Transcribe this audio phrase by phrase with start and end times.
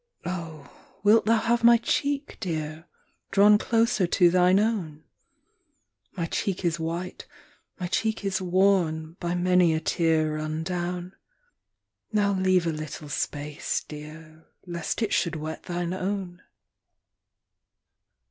[0.25, 0.31] ii.
[0.33, 0.67] Oh,
[1.03, 2.87] wilt thou have my cheek, Dear,
[3.29, 5.03] drawn closer to thine own?
[6.13, 7.27] My cheek is white,
[7.79, 11.13] my cheek is worn, by many a tear run down.
[12.11, 16.41] Now leave a little space, Dear, lest it should wet thine own.